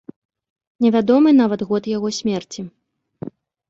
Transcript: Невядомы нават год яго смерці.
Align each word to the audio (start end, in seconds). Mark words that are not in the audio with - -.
Невядомы 0.85 1.29
нават 1.43 1.59
год 1.75 1.83
яго 1.97 2.09
смерці. 2.23 2.61